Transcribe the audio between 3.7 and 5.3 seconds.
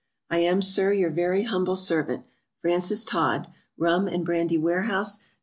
Rum and Brandy Warehouse, No.